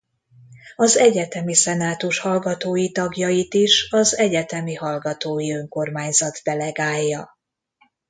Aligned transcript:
Az 0.75 0.97
Egyetemi 0.97 1.53
Szenátus 1.53 2.19
hallgatói 2.19 2.91
tagjait 2.91 3.53
is 3.53 3.87
az 3.91 4.17
Egyetemi 4.17 4.73
Hallgatói 4.73 5.53
Önkormányzat 5.55 6.41
delegálja. 6.43 7.37